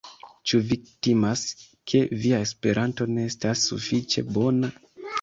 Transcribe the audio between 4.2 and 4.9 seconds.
bona?